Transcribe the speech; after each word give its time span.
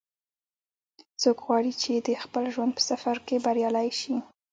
څوک 1.21 1.37
غواړي 1.45 1.71
چې 1.81 1.93
د 2.07 2.09
خپل 2.23 2.43
ژوند 2.53 2.71
په 2.77 2.81
سفر 2.89 3.15
کې 3.27 3.43
بریالۍ 3.45 3.89
شي 3.99 4.15